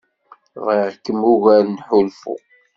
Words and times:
Bɣiɣ-kem 0.65 1.19
ugar 1.33 1.63
n 1.67 1.75
uḥulfu. 1.81 2.35